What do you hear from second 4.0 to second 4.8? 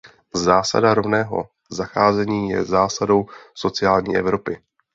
Evropy.